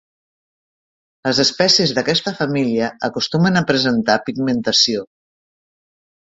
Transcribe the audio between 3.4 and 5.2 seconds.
a presentar pigmentació.